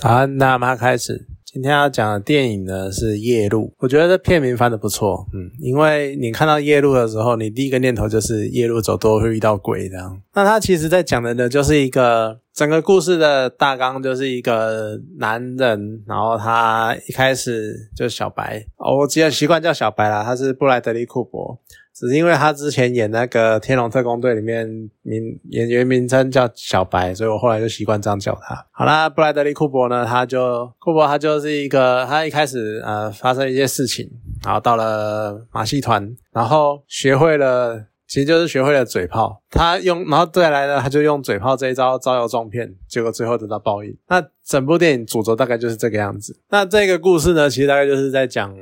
[0.00, 1.26] 早安，大家开始。
[1.44, 10.18] 今天要讲的电影呢是《夜路》，我觉得这片名翻的不错，嗯，因为你看到夜路的时候，你第一个念头就是夜路走多会遇到鬼这样。
[10.32, 21.60] 那他其实在讲的呢，就是一个整个故事的大纲，就是一个男人，然后他一开始就是小白，我记得习惯叫小白啦，他是布莱德利库珀。
[22.00, 24.66] 只是因为他之前演那个《天龙特工队》里面
[25.02, 28.66] 名演员名称叫小白，所以我后来就习惯这样叫他。
[28.70, 34.10] 好啦，布莱德利库珀呢，他就库珀他就是一个，他一开始呃发生一些事情，
[34.42, 39.42] 然后到了马戏团，然后学会了，其实就是学会了嘴炮。
[39.50, 43.94] 他用，然后再来呢，他就用嘴炮这一招招摇撞骗，结果最后得到报应。
[44.08, 46.40] 那整部电影主轴大概就是这个样子。
[46.48, 48.56] 那这个故事呢，其实大概就是在讲。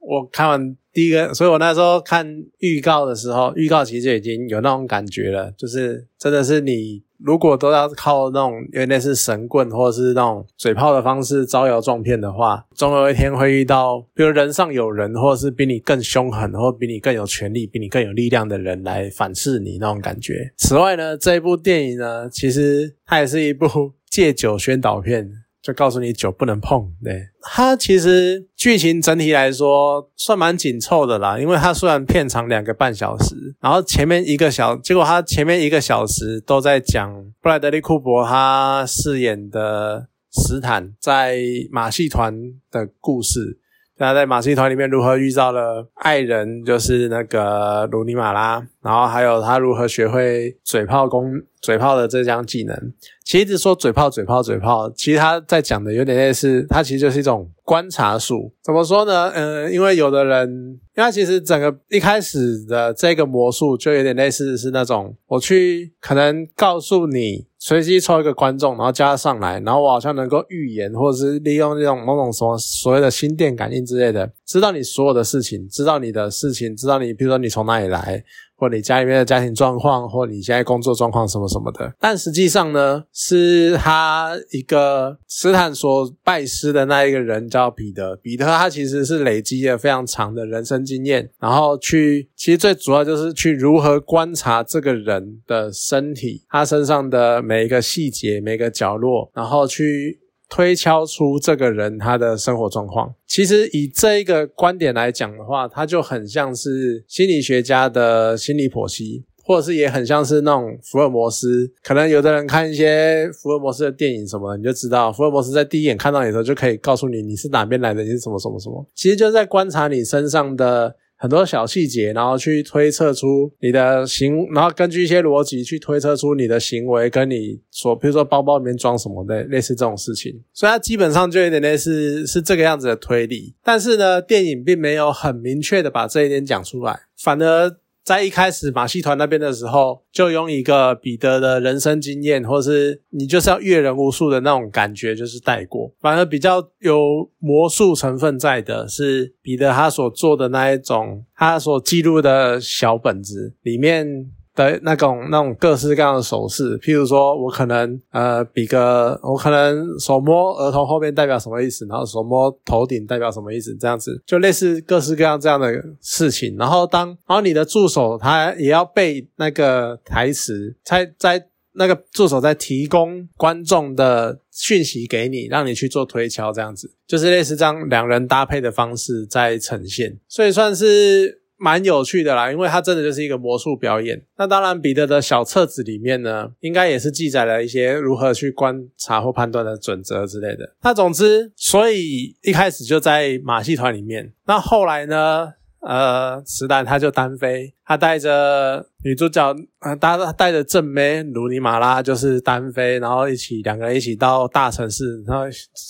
[0.00, 2.26] 我看完第一个，所以我那时候看
[2.58, 20.52] 预告的时候，预告其实已经有那种感觉了，就是真的是你如果都要靠那种有点是神棍或者是那种嘴炮的方式招摇撞骗的话，总有一天会遇到，比如人上有人，或者是比你更凶狠，或比你更有权力、比你更有力量的人来反噬你那种感觉。
[20.56, 25.30] 此外呢，这一部电影呢，其实它也是一部 戒酒宣导片。
[25.68, 41.36] 就告诉你酒不能碰，对它其实剧情整体来说算蛮紧凑的啦，因为它虽然片长两个半小时，然后前面一个小，结果它前面一个小时都在讲布莱德利库珀他饰演的斯坦在
[41.70, 42.34] 马戏团
[42.70, 43.58] 的故事。
[43.98, 52.92] 他在马戏团里面如何遇到了爱人，就是那个鲁尼马拉，然后还有他如何学会嘴炮功、嘴炮的这项技能。
[53.24, 58.52] 其实一直说嘴炮、嘴炮、嘴炮，其实他在讲的有点类似，他其实就是一种观察术。
[58.62, 59.30] 怎么说呢？
[59.34, 67.46] 嗯，因为有的人，因为其实整个一开始的这个魔术就有点类似是那种，我去可能告诉你。
[67.68, 78.24] 随机抽一个观众，然后加上来，然后我好像能够预言，或者是利用这种某种什么所谓的心电感应之类的，知道你所有的事情，知道你的事情，知道你，比如说你从哪里来。
[78.58, 88.16] 或你家里面的家庭状况，或你现在工作状况什么什么的，但实际上呢，是他一个斯坦所拜师的那一个人叫彼得。
[88.16, 100.18] 彼得他其实是累积了非常长的人生经验，然后去其实最主要就是去如何观察这个人的身体，他身上的每一个细节、每个角落，然后去。
[100.48, 111.70] 推敲出这个人他的生活状况，其实以这一个观点来讲的话，他就很像是心理学家的心理剖析，或者是也很像是那种福尔摩斯。
[111.82, 118.84] 可能有的人看一些福尔摩斯的电影什么，你就知道福尔摩斯在第一眼看到你的时候就可以告诉你你是哪边来的，你是什么什么什么。
[118.94, 120.96] 其实就在观察你身上的。
[121.18, 130.32] 很多小细节，然后去推测出你的行，然后根据一些逻辑去推测出你的行为跟你所，比如说包包里面装什么的，类似这种事情。
[130.52, 137.76] 所以它基本上就有点类似是这个样子的推理，但是呢，电影并没有很明确的把这一点讲出来，反而。
[138.08, 145.92] 在一开始马戏团那边的时候，就用一个彼得的人生经验，或是你就是要阅人无数的那种感觉，就是带过。
[146.00, 154.30] 反而比较有魔术成分在的是彼得他所做的那一种，他所记录的小本子里面。
[154.58, 166.56] 的那种那种各式各样的手势，譬如说我可能呃比个，我可能手摸额头后面代表什么意思，然后手摸头顶代表什么意思，这样子就类似各式各样这样的事情。
[166.56, 181.37] 然后当然后你的助手他也要背那个台词，在在那个助手在提供观众的讯息给你，让你去做推敲，这样子就是类似这样两人搭配的方式在呈现，所以算是。
[181.58, 184.22] 蛮有趣的啦，因为它真的就是一个魔术表演。
[184.36, 190.76] 那当然，彼得的小册子里面呢，应该也是记载了一些如何去观察或判断的准则之类的。
[190.82, 194.32] 那总之，所以一开始就在马戏团里面。
[194.46, 195.54] 那后来呢？
[195.80, 205.44] 呃，时代他就单飞，他带着女主角，呃，他带着正妹鲁尼马拉就是单飞，然后一起两个人一起到大城市，然后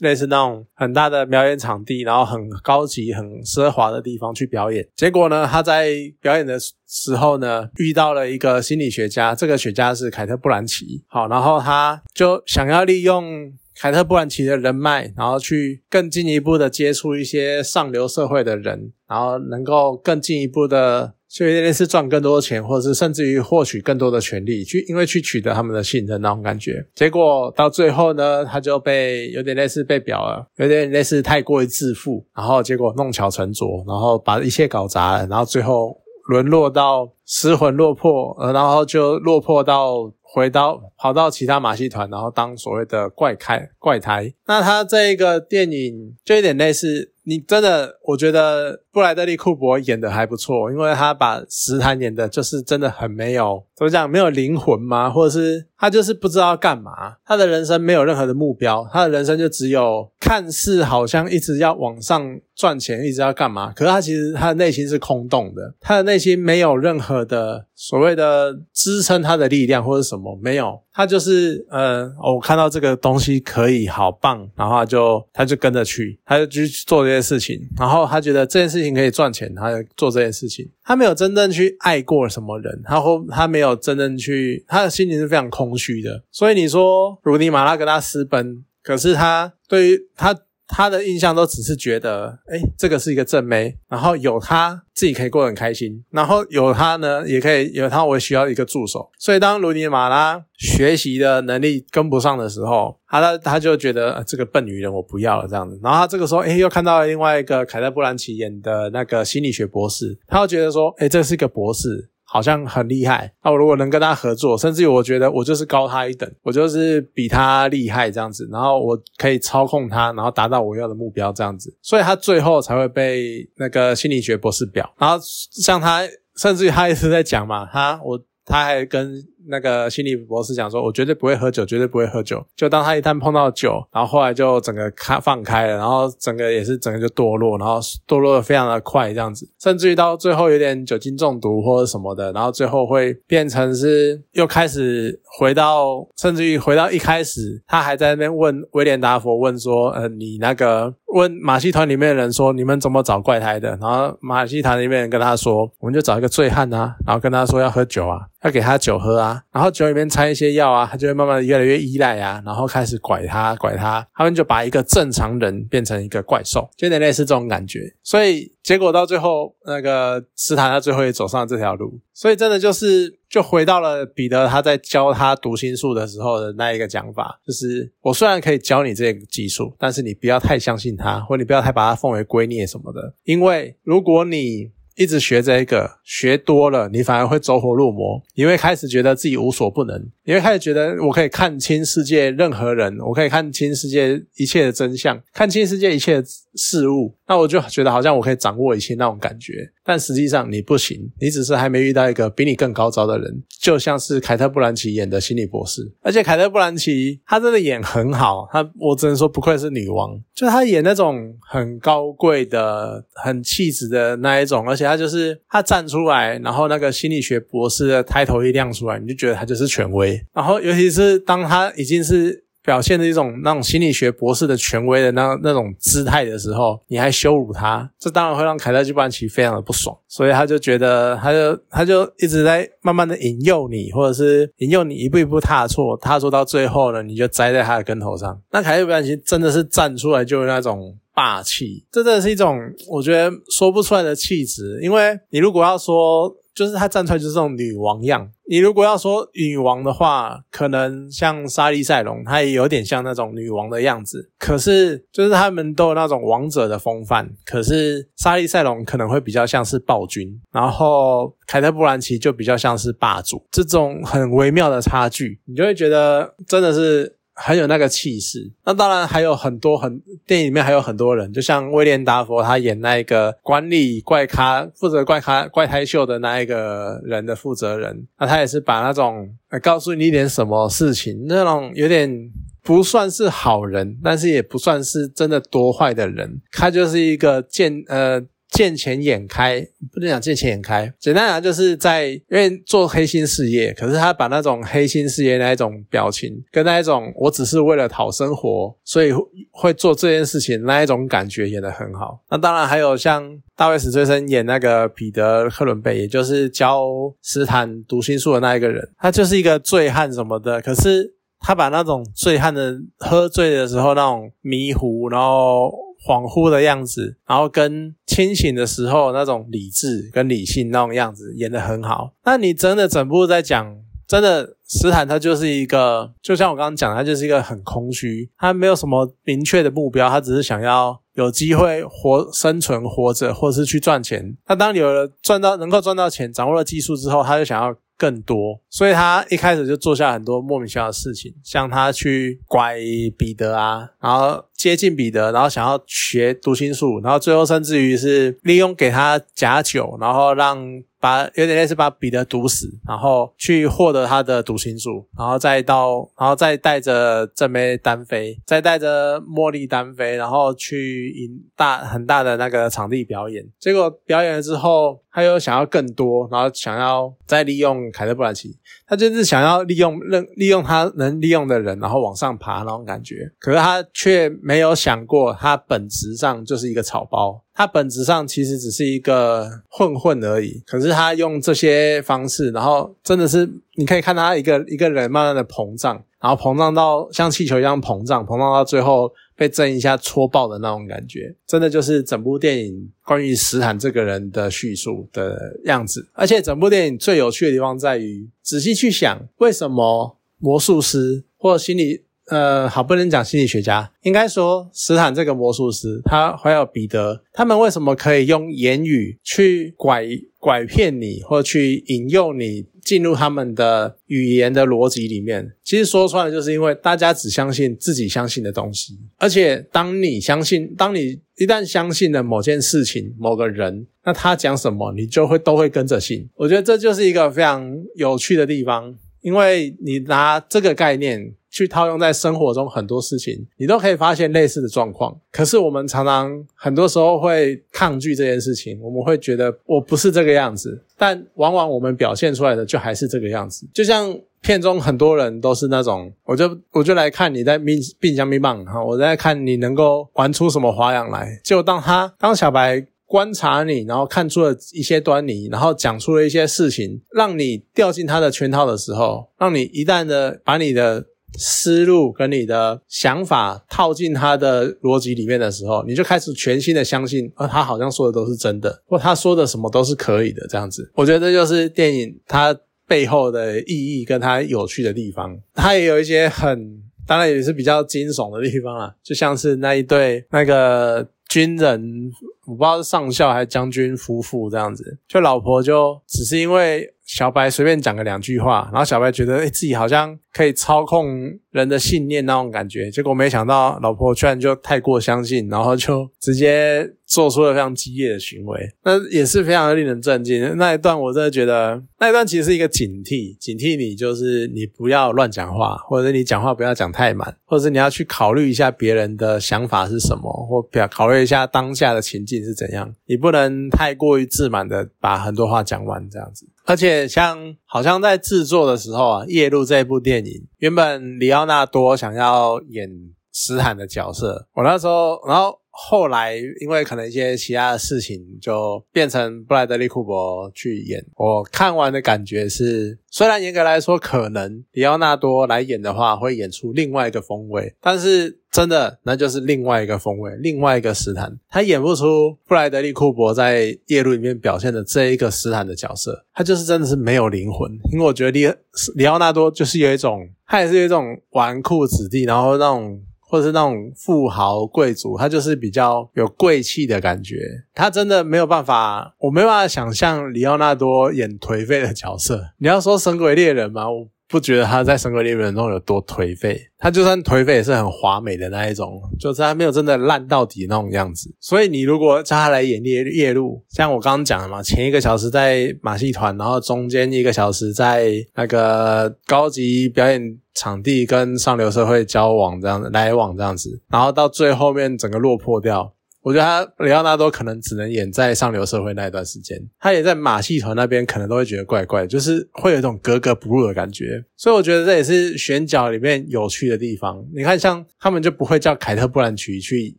[0.00, 4.86] 类似那种很大的表演场地，然后很高级、很奢华的地方去表演。
[4.94, 5.90] 结果呢，他在
[6.20, 6.56] 表演的
[6.86, 11.04] 时候呢，遇到了一个心理学家，这个学家是凯特·布兰奇。
[11.08, 13.52] 好，然后他就想要利用。
[13.82, 26.86] 凯特·布兰奇的人脉，然后去更进一步的接触一些上流社会的人，然后能够更进一步的去类似赚更多的钱，或者是甚至于获取更多的权利，去因为去取得他们的信任那种感觉。
[26.94, 40.12] 结果到最后呢，他就被有点类似被表了，有点类似太过于自负，然后结果弄巧成拙，然后把一切搞砸了，然后最后沦落到失魂落魄，然后就落魄到。
[40.34, 44.32] 回到跑到其他马戏团，然后当所谓的怪开怪胎。
[44.46, 47.12] 那他这一个电影就有点类似。
[47.24, 55.08] 你真的，我觉得布莱德利库珀演的还不错，因为他把石坦演的就是真的很没有，怎么讲，没有灵魂吗？
[55.08, 63.72] 或者是他就是不知道干嘛，他的人生没有任何的目标，他的人生就只有看似好像一直要往上赚钱，一直要干嘛？
[63.72, 77.02] 可是他其实他的内心是空洞的，他的内心没有任何的所谓的支撑他的力量或者什么，没有，他就是呃，我看到这个东西可以好棒，然后他就他就跟着去，他就去做。
[77.02, 80.70] 这件事情，然后他觉得这件事情可以赚钱，他就做这件事情。
[80.84, 86.22] 他没有真正去爱过什么人，他后他没有真正去，他的心灵是非常空虚的。
[86.30, 90.36] 所以你说如尼马拉跟他私奔，可是他对于他。
[90.74, 99.10] 他的印象都只是觉得，哎，这个是一个正妹，然后有他自己可以过得很开心，然后有他呢，也可以有他，我需要一个助手。
[99.18, 105.78] 所以当卢尼马拉学习的能力跟不上的时候，他他他就觉得这个笨女人我不要了这样子。
[105.82, 112.08] 然后他这个时候，哎，又看到了另外一个凯特·布兰奇演的那个心理学博士，他又觉得说，哎，这是一个博士。
[112.32, 124.90] 好像很厉害，那我如果能跟他合作，甚至于我觉得我就是高他一等，我就是比他厉害这样子，然后我可以操控他，然后达到我要的目标这样子，所以他最后才会被那个心理学博士表。
[124.96, 126.00] 然后像他，
[126.36, 129.22] 甚至于他一直在讲嘛，他我他还跟。
[129.48, 132.44] 那个心理博士讲说，我绝对不会喝酒，绝对不会喝酒。
[132.56, 153.70] 就当他一旦碰到酒，然后后来就整个开放开了，然后整个也是整个就堕落，然后堕落的非常的快，这样子，甚至于到最后有点酒精中毒或者什么的，然后最后会变成是又开始回到，甚至于回到一开始，他还在那边问威廉达佛问说，呃，你那个问马戏团里面的人说，你们怎么找怪胎的？
[153.80, 159.31] 然后马戏团里面人跟他说，我们就找一个醉汉啊，然后跟他说要喝酒啊，要给他酒喝啊。
[159.52, 167.80] 然后酒里面掺一些药啊，他就会慢慢的越来越依赖啊，然后开始拐他，拐他，他们就把一个正常人变成一个怪兽，就有点类似这种感觉。
[168.02, 172.00] 所以结果到最后，那个斯坦他最后也走上了这条路。
[172.14, 188.22] 所以真的就是就回到了彼得他在教他读心术的时候的那一个讲法，就是我虽然可以教你这个技术，但是你不要太相信他，或你不要太把他奉为圭臬什么的，因为如果你一直学这个，学多了，你反而会走火入魔。
[188.34, 196.22] 你会开始觉得自己无所不能，你会开始觉得我可以看清世界任何人，我可以看清世界一切的真相，看清世界一切
[196.54, 197.14] 事物。
[197.26, 199.54] 那我就觉得好像我可以掌握一切那种感觉。
[199.84, 203.42] 但实际上你不行，你只是还没遇到一个比你更高招的人。
[203.60, 214.82] 就像是凯特·布兰奇演的心理博士，而且凯特·布兰奇她真的演很好，她我只能说不愧是女王，就她演那种很高贵的、很气质的那一种，而且。
[214.92, 220.20] 他就是他站出来，然后那个心理学博士的抬头一亮出来，你就觉得他就是权威。
[220.34, 229.96] 然后尤其是当他已经是表现的一种那种心理学博士的权威的那那种姿态的时候，你还羞辱他，这当然会让凯特·基班奇非常的不爽。
[230.08, 238.40] 所以他就觉得，他就他就一直在慢慢的引诱你，或者是引诱你一步一步踏错，踏错到最后呢，你就栽在他的跟头上。
[238.50, 240.96] 那凯特·基班奇真的是站出来就是那种。
[241.14, 244.80] 霸气，这真的是一种我觉得说不出来的气质。
[244.82, 248.30] 因为你如果要说，就是她站出来就是这种女王样。
[248.48, 254.30] 你如果要说女王的话，可能像莎莉赛隆，她也有点像那种女王的样子。
[254.38, 257.30] 可是，就是他们都有那种王者的风范。
[257.44, 263.46] 可是，莎莉赛隆可能会比较像是暴君，然后凯特·布兰奇就比较像是霸主。
[263.50, 267.16] 这种很微妙的差距，你就会觉得真的是。
[267.42, 279.28] 很有那个气势，那当然还有很多很电影里面还有很多人，就像威廉达佛他演那一个管理怪咖、负责怪咖怪胎秀的那一个人的负责人，那他也是把那种
[279.60, 282.30] 告诉你一点什么事情，那种有点
[282.62, 288.22] 不算是好人，但是也不算是真的多坏的人，他就是一个见呃。
[288.52, 299.10] 见钱眼开，不能讲见钱眼开，简单讲就是在因为做黑心事业，可是他把那种黑心事业那一种表情，跟那一种我只是为了讨生活，所以
[299.50, 302.20] 会做这件事情那一种感觉演得很好。
[302.30, 306.84] 那当然还有像大卫史翠森演那个彼得克伦贝，也就是教
[307.22, 315.72] 斯坦读心术的那一个人，他就是一个醉汉什么的，可是他把那种醉汉的喝醉的时候那种迷糊，然后。
[316.04, 322.12] 恍惚的样子，然后跟清醒的时候那种理智跟理性那种样子演得很好。
[322.24, 334.36] 那你真的整部在讲，真的斯坦他就是一个，就像我刚刚讲，他就是一个很空虚，他没有什么明确的目标，他只是想要有机会活生存活着，或者是去赚钱。
[334.48, 342.76] 那当有了赚到能够赚到钱，掌握了技术之后，他就想要更多，所以他一开始就做下很多莫名其妙的事情，像他去拐
[343.18, 350.82] 彼得啊，然后接近彼得，然后想要学读心术，然后最后甚至于是利用给他假酒，然后让。
[351.02, 363.44] 把有点类似把彼得毒死，然后去获得他的读心术，然后再到，然后再带着正妹单飞，再带着茉莉单飞，然后去赢大很大的那个场地表演。
[363.58, 373.30] 结果表演了之后，他又想要更多，然后想要再利用凯特·布兰奇，他就是想要利用任利用他能利用的人，然后往上爬那种感觉。
[373.38, 377.42] 可是他却没有想过，他本质上就是一个草包。
[377.54, 396.08] 他本质上其实只是一个混混而已，可是他用这些方式，然后真的是你可以看他一个一个人慢慢的膨胀，然后膨胀到像气球一样膨胀，膨胀到最后被震一下戳爆的那种感觉，真的就是整部电影关于斯坦这个人的叙述的样子。
[396.12, 402.02] 而且整部电影最有趣的地方在于，仔细去想，为什么魔术师或心理。
[402.26, 410.06] 呃，好，不能讲心理学家，应该说斯坦这个魔术师，他还有彼得，他们为什么可以用言语去拐
[410.38, 415.52] 拐骗你，或去引诱你进入他们的语言的逻辑里面？
[415.62, 426.28] 其实说穿了，就是因为大家只相信自己相信的东西，而且当你相信，当你一旦相信了某件事情、某个人，那他讲什么，你就会都会跟着信。
[426.34, 431.34] 我觉得这就是一个非常有趣的地方，因为你拿这个概念。
[431.52, 435.14] 去套用在生活中很多事情，你都可以发现类似的状况。
[435.30, 443.68] 可是我们常常很多时候会抗拒这件事情，我们会觉得我不是这个样子，但往往我们表现出来的就还是这个样子。
[443.74, 451.38] 就像片中很多人都是那种，我就我就来看你在并并将并棒哈，我在看你能够玩出什么花样来。
[451.44, 461.04] 就当他当小白观察你，然后看出了一些端倪，然后讲出了一些事情，让你掉进他的圈套的时候，让你一旦的把你的。
[461.38, 470.90] 思路跟你的想法套进他的逻辑里面的时候，你就开始全新的相信，呃，他好像说的都是真的，或他说的什么都是可以的这样子。
[470.94, 472.54] 我觉得这就是电影它
[472.86, 475.38] 背后的意义跟它有趣的地方。
[475.54, 482.10] 它也有一些很，当然也是比较惊悚的地方啊，就像是那一对那个军人，
[482.46, 486.92] 我不知道是上校还是将军夫妇这样子，就老婆就只是因为。
[487.14, 491.06] 小白随便讲个两句话，然后小白觉得，哎，自己好像可以操控
[491.52, 492.90] 人的信念那种感觉。
[492.90, 498.60] 结果没想到，老婆居然就太过相信，然后就直接做出了非常激烈的行为。
[498.84, 500.56] 那也是非常令人震惊。
[500.56, 512.92] 那一段我真的觉得，那一段其实是一个警惕，警惕你就是你不要乱讲话，或者你讲话不要讲太满，或者你要去考虑一下别人的想法是什么，或表考虑一下当下的情境是怎样。
[513.06, 516.46] 你不能太过于自满的把很多话讲完这样子。
[516.64, 522.88] 而且像好像在制作的时候啊，《夜路》这部电影原本里奥纳多想要演
[523.32, 525.61] 斯坦的角色，我那时候，然后。
[525.74, 531.02] 后来，因为可能一些其他的事情，就变成布莱德利库珀去演。
[531.16, 547.72] 我看完的感觉是，虽然严格来说，可能里奥纳多来演的话，会演出另外一个风味，但是真的那就是另外一个风味，另外一个斯坦，他演不出布莱德利库珀在夜路里面表现的这一个斯坦的角色，他就是真的是没有灵魂。
[547.90, 548.46] 因为我觉得里
[548.94, 553.02] 里奥纳多就是有一种，他也是有一种纨绔子弟，然后那种。
[553.32, 557.38] 或者是那种富豪贵族，他就是比较有贵气的感觉。
[557.72, 562.48] 他真的没有办法，我没办法想象里奥纳多演颓废的角色。
[562.58, 563.90] 你要说《神鬼猎人》吗？
[563.90, 566.60] 我不觉得他在《神鬼猎人》中有多颓废。
[566.76, 571.34] 他就算颓废，也是很华美的那一种，就是他没有真的烂到底那种样子。
[571.40, 580.38] 所以你如果叫他来演夜夜路，像我刚刚讲的嘛，前一个小时在马戏团，然后中间一个小时在那个高级表演。
[580.54, 585.94] 场地跟上流社会交往这样子来往这样子，然后到最后面整个落魄掉。
[586.22, 594.24] 我觉得他里奥纳多可能只能演在上流社会那一段时间，他也在马戏团那边可能都会觉得怪怪，就是会有一种格格不入的感觉。
[594.36, 597.24] 所以我觉得这也是选角里面有趣的地方。
[597.34, 599.98] 你看，像他们就不会叫凯特·布兰奇去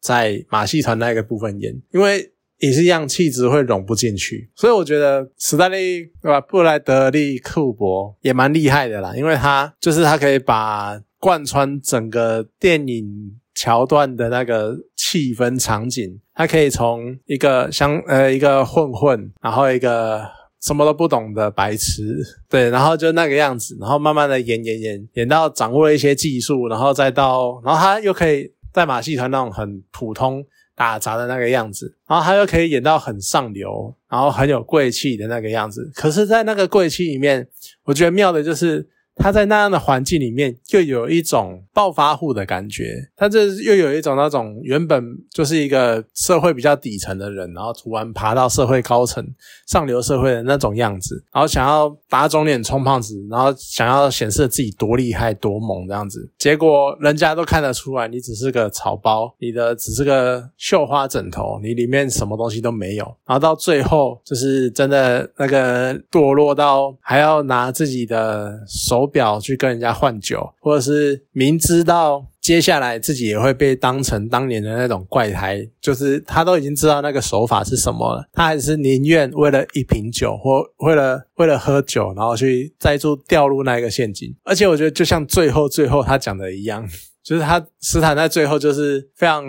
[0.00, 2.32] 在马戏团那个部分演，因为。
[2.60, 6.40] 也是一样，气质会融不进去，所以我觉得史黛利对吧？
[6.40, 13.06] 布莱德利库珀也蛮厉害的啦，因为他就是他可以把贯穿整个电影
[13.54, 20.22] 桥段的那个气氛场景，他可以从一个相呃一个混混，然后一个
[20.60, 30.44] 什么都不懂的白痴，对，然后就那个样子，然后慢慢的演演演演到掌握了一些技术，然后再到，然后他又可以在马戏团那种很普通。
[30.80, 35.90] 打杂的那个样子，然后他又可以演到很上流，然后很有贵气的那个样子。
[35.94, 37.46] 可是，在那个贵气里面，
[37.84, 38.88] 我觉得妙的就是。
[39.20, 42.96] 他在那样的环境里面，又有一种暴发户的感觉。
[43.14, 49.22] 他这又有一种那种原本就是一个社会比较底层的人，然后突然爬到社会高层、
[49.66, 56.26] 上流社会的那种样子，然后想要打肿脸充胖子，然后想要显示自己多厉害、多猛这样子。
[56.38, 63.04] 结果人家都看得出来，你只是个草包，你的只是个绣花枕头，你里面什么东西都没有。
[63.26, 69.09] 然后到最后，就是真的那个堕落到还要拿自己的手。
[69.10, 84.34] 表去跟人家换酒，或者是明知道接下来自己也会被当成当年的那种怪胎，就是他都已经知道那个手法是什么了，他还是宁愿为了一瓶酒或为了为了喝酒，然后去再度掉入那个陷阱。
[84.44, 86.88] 而且我觉得，就像最后最后他讲的一样。
[87.30, 89.44] 就是他斯坦在最后就是非常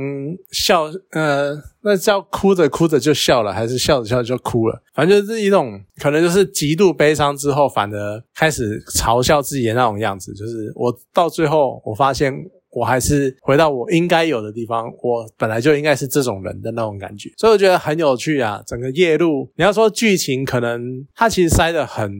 [0.51, 0.83] 笑，
[1.13, 4.79] 呃，那叫哭着哭着就笑了，还是笑着笑着就哭了？
[4.93, 10.31] 反正就是一种可能就是极度悲伤之后，反而开始嘲笑自己的那种样子。
[10.35, 12.31] 就是我到最后，我发现。
[12.71, 18.61] 我还是回到我应该有的地方，我本来就应该是这种人的那种感觉，所以我觉得很有趣啊。
[18.65, 22.11] 整个夜路，你要说剧情，可能它其实塞的很，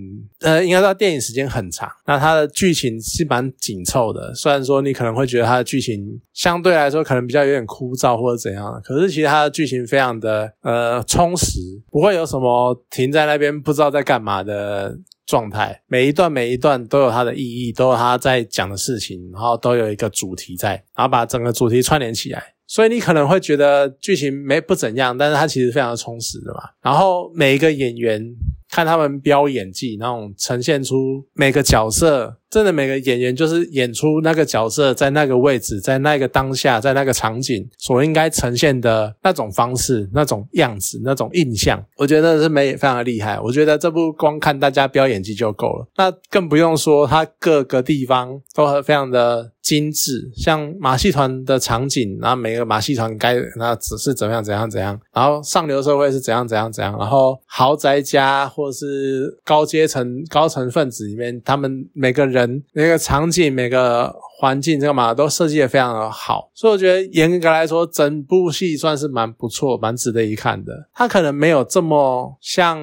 [0.42, 4.34] 呃，应该说电影时间很长，那它的剧情是蛮紧凑的。
[4.36, 14.98] 虽然说你可能会觉得它的剧情相对来说可能比较有点枯燥或者怎样，可是其实它的剧情非常的呃充实，不会有什么停在那边不知道在干嘛的。
[15.32, 22.44] 状态每一段每一段都有它的意义，都有它在讲的事情，然后都有一个主题在，然后把整个主题串联起来。
[22.68, 26.60] 所以你可能会觉得剧情没不怎样，但是它其实非常的充实的嘛。
[26.82, 28.22] 然后每一个演员
[28.70, 32.41] 看他们飙演技，那种呈现出每个角色。
[32.52, 43.40] 真的每个演员就是演出那个角色在那个位置，在那个当下，在那个场景所应该呈现的那种方式、那种样子、那种印象，我觉得是没非常的厉害。
[43.40, 62.41] 我觉得这部光看大家飙演技就够了，那更不用说它各个地方都非常的精致，像马戏团的场景，然后每个马戏团该那只是怎样怎样怎样，然后上流社会是怎样怎样怎样，然后豪宅家或是高阶层高层分子里面，他们每个人。
[62.74, 70.90] 那个场景、每个环境，这个嘛都设计的非常的好，所以我觉得严格来说，整部戏算是蛮不错、蛮值得一看的。
[70.94, 72.80] 他可能没有这么像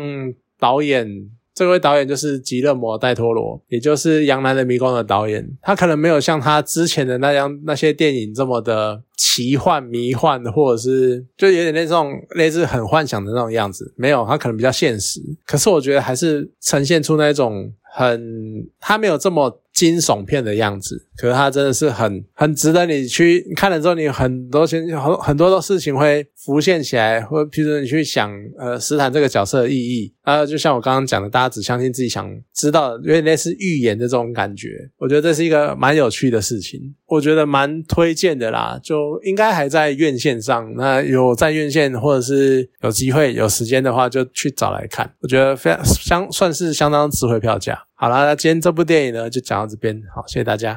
[0.59, 1.31] 导演。
[1.55, 5.45] 这位导演就是吉勒摩·戴托罗，也就是《杨澜的迷宫》的导演。
[5.61, 13.93] 他可能没有像他之前的那样那些电影这么的奇幻、迷幻，或者是就有点那种类似很幻想的那种样子。
[13.97, 15.21] 没有，他可能比较现实。
[15.45, 19.61] 可是我觉得还是呈现出那种很，他没有这么。
[19.79, 47.85] 惊悚片的样子，可是它真的是很很值得你去看了之后，你很多情很很多的事情会浮现起来，或譬如你去想，呃，斯坦这个角色的意义，啊，就像我刚刚讲的，大家只相信自己想知道，有点类似预言的这种感觉，我觉得这是一个蛮有趣的事情，我觉得蛮推荐的啦，就应该还在院线上，那有在院线或者是有机会有时间的话，就去找来看，我觉得非常相算是相当值回票价。
[48.01, 50.01] 好了，那今天这部电影呢，就讲到这边。
[50.15, 50.77] 好，谢谢大家。